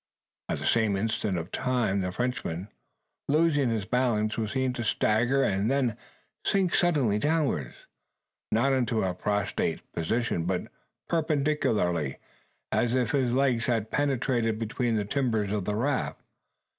At 0.49 0.57
the 0.57 0.65
same 0.65 0.95
instant 0.97 1.37
of 1.37 1.51
time 1.51 2.01
the 2.01 2.11
Frenchman, 2.11 2.69
losing 3.27 3.69
his 3.69 3.85
balance, 3.85 4.35
was 4.35 4.53
seen 4.53 4.73
to 4.73 4.83
stagger, 4.83 5.43
and 5.43 5.69
then 5.69 5.95
sink 6.43 6.73
suddenly 6.73 7.19
downwards; 7.19 7.85
not 8.51 8.73
into 8.73 9.03
a 9.03 9.13
prostrate 9.13 9.81
position, 9.93 10.45
but 10.45 10.63
perpendicularly, 11.07 12.17
as 12.71 12.95
if 12.95 13.11
his 13.11 13.31
legs 13.35 13.67
had 13.67 13.91
penetrated 13.91 14.57
between 14.57 14.95
the 14.95 15.05
timbers 15.05 15.51
of 15.51 15.65
the 15.65 15.75
raft. 15.75 16.19